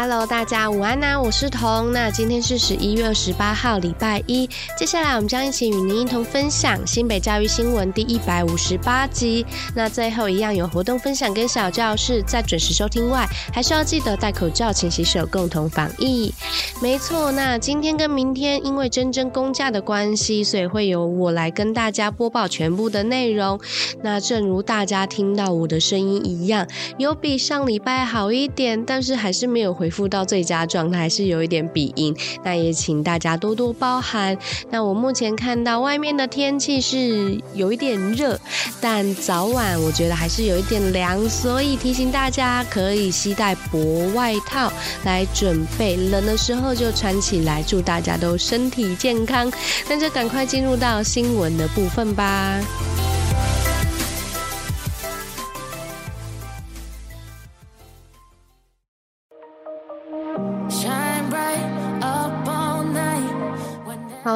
[0.00, 1.92] Hello，大家午安呐、我是彤。
[1.92, 4.48] 那今天是十一月二十八号，礼拜一。
[4.78, 9.44] 接下来我们将一起与您一同分享新北教育新闻第一百五十八集。
[9.74, 16.32] 那最后一样有活动分享跟小教室，在准时收听外，还是要记得戴口罩、勤洗手，共同防疫。
[16.80, 23.58] 没错，那今天跟明天因为真真公假的关系，所以会由我来跟大家播报全部的内容。
[24.04, 26.68] 那正如大家听到我的声音一样，
[26.98, 29.87] 有比上礼拜好一点，但是还是没有回。
[29.88, 34.36] 恢复到最佳状态是有一点鼻音，那也请大家多多包涵。
[34.68, 38.38] 那我目前看到外面的天气是有一点热，
[38.82, 44.70] 但早晚我觉得还是有一点凉，所以提醒大家可以携带薄外套
[45.04, 47.62] 来准备，冷的时候就穿起来。
[47.62, 49.50] 祝大家都身体健康。
[49.88, 52.60] 那就赶快进入到新闻的部分吧。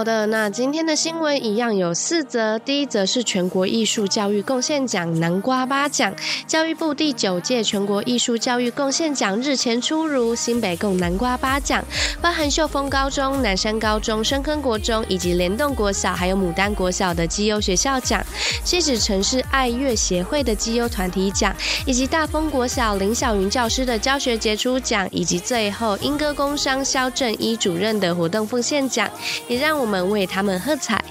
[0.03, 2.58] 好的，那今天的新闻一样有四则。
[2.58, 6.12] 第一则是全国艺术教育贡献奖南瓜八奖，
[6.44, 11.84] 教育部第九届全国艺术教育贡献奖日前出炉，新北共南瓜八奖，
[12.20, 18.20] 包含秀峰高中、南山高中、深坑国中以及联动国小，还有牡丹国小的绩优学校奖，
[18.64, 21.55] 西子城市爱乐协会的绩优团体奖，
[21.87, 29.09] 以及大丰国小林小云教师的教学杰出奖，以及最后莺歌工商萧正一主任的活动奉献奖，
[29.47, 29.83] 也让。
[29.83, 31.05] 我们们为他们喝彩。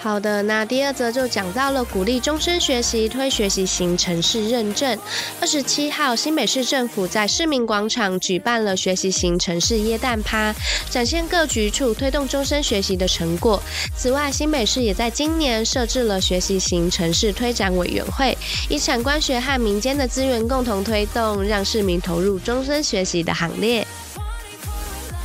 [0.00, 4.96] 好的，那第二则就讲到了鼓励终身学习，推学习型城市认证。
[5.40, 10.54] 二十七号，新北市政府在市民广场举办了学习型城市耶诞趴，
[10.88, 13.60] 展现各局处推动终身学习的成果。
[13.96, 18.38] 此外，新北市也在今年设置了学习型城市推展委员会，
[18.68, 23.84] 以产官学和民间的资源共同推动，让市民投入终身学习的行列。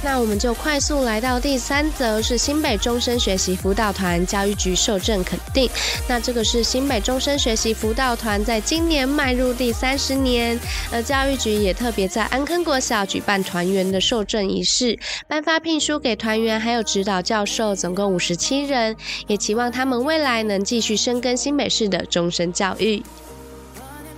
[0.03, 5.69] 那我们就快速来到第三则，是新北终身学习辅导团教育局受证肯定。
[6.09, 10.59] 那这个是新北终身学习辅导团在今年迈入第三十年，
[10.91, 18.95] 而教育局也特别在安坑国小举办团员的受证仪式，颁发聘书给团员还有指导教授，总共五十七人，
[19.27, 23.01] 也期望他们未来能继续深耕新北市的终身教育。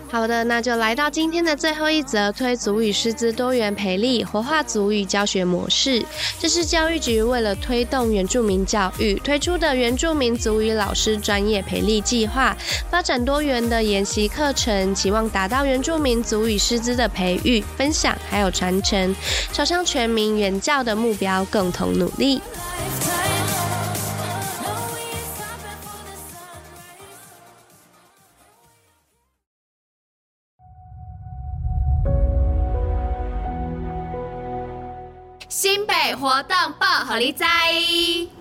[0.08, 6.06] 好的，那就来到今天的最后一则，推族语师资多元培力，活化族语教学模式。
[6.40, 12.56] 这是教育局为了推动原住民教育推出的原住民族语老师专业培力计划，
[12.90, 19.14] 发展多元的研习课程，期望达到原住民族语师资的培育、分享还有传承，
[19.52, 22.42] 朝向全民原教的目标共同努力。
[35.48, 38.35] 新北活动报，予你在。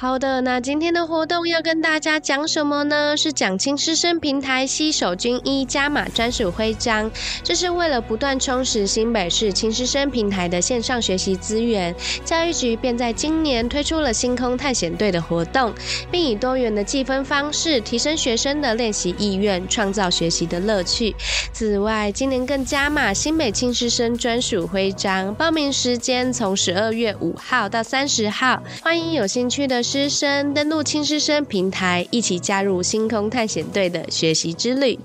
[0.00, 3.16] 好的，那今天的活动要跟大家讲什么呢？
[3.16, 7.10] 是讲亲师生平台携手军一加码专属徽章。
[7.42, 11.92] 这是为了不断充实新北市亲师生平台的线上学习资源，
[12.24, 15.74] 教育局便在今年推出了星空探险队的活动，
[16.12, 21.12] 并以多元的计分方式提升学生的练习意愿，创造学习的乐趣。
[21.52, 29.82] 此外，今年更加码新北亲师生专属徽章，报名时间从十二月五号到三十号，欢迎有兴趣的。
[29.90, 34.98] 师生登录亲师生平台，一起加入星空探险队的学习之旅。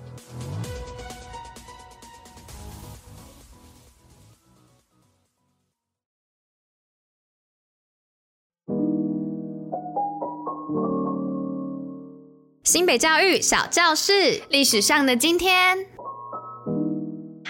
[12.65, 15.77] 新北教育小教室，历史上的今天。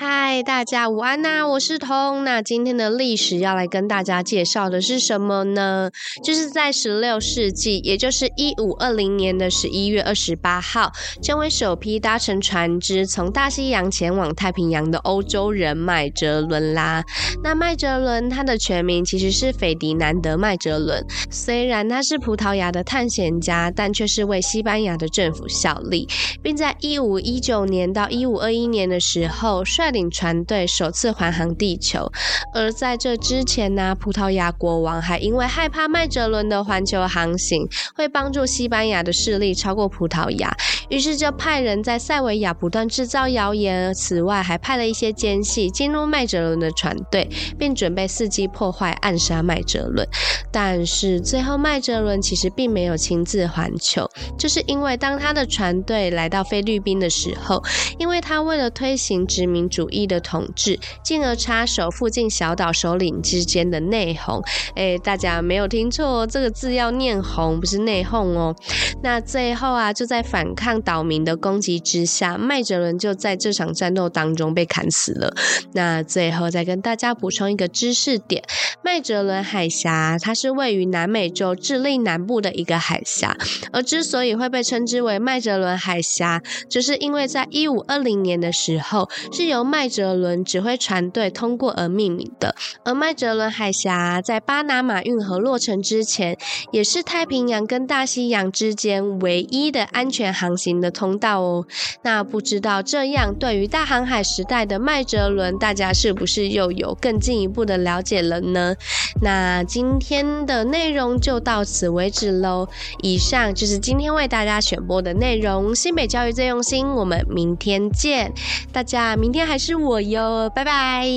[0.05, 2.25] 嗨，大家午安呐、我是彤。
[2.25, 5.91] 那今天的历史要来跟大家介绍的是什么呢？
[6.21, 10.91] 就是在十六世纪，也就是一五二零年的十一月二十八号，
[11.21, 17.01] 成为首批搭乘船只从大西洋前往太平洋的欧洲人麦哲伦啦。
[17.41, 26.09] 那麦哲伦他的全名其实是斐迪南德麦哲伦，虽然他是葡萄牙的探险家，但却是为西班牙的政府效力，
[26.41, 32.11] 并在一五一九年到一五二一年的时候率领船队首次环航地球。
[32.53, 40.51] 而在这之前呢，葡萄牙国王还因为害怕麦哲伦的环球航行会帮助西班牙的势力超过葡萄牙，
[40.93, 43.91] 于是就派人在塞维亚不断制造谣言。
[43.95, 50.07] 此外，还派了一些奸细进入麦哲伦的船队，并准备伺机破坏、暗杀麦哲伦。
[50.51, 54.07] 但是最后，麦哲伦其实并没有亲自环球，
[54.37, 57.63] 就是因为当他的船队来到菲律宾的时候，
[57.97, 64.45] 因为他为了推行殖民主义的统治，进而插手附近小岛首领之间的内讧。
[64.75, 68.55] 哎，大家没有听错，这个字要念“讧”，不是内讧哦。
[69.01, 75.35] 那最后啊，就在反抗岛民的攻击之下，麦哲伦就在这场战斗当中被砍死了。
[75.73, 78.41] 那最后再跟大家补充一个知识点：
[78.81, 80.53] 麦哲伦海峡，它是。
[80.53, 83.35] 位于南美洲智利南部的一个海峡，
[83.71, 92.55] 而之所以会被称之为麦哲伦海峡，就是因为在一五二零年的时候，是由麦哲伦指挥船队通过而命名的。
[92.85, 96.37] 而麦哲伦海峡在巴拿马运河落成之前，
[96.71, 101.65] 也是太平洋跟大西洋之间唯一的安全航行的通道哦。
[102.01, 108.75] 那不知道这样对于大航海时代的麦哲伦，大家是不是又有更进一步的了解了呢？
[109.21, 110.23] 那今天。
[110.45, 112.67] 的内容就到此为止喽。
[113.01, 115.75] 以上就是今天为大家选播的内容。
[115.75, 118.33] 新北教育最用心，我们明天见。
[118.71, 121.07] 大家明天还是我哟，拜拜。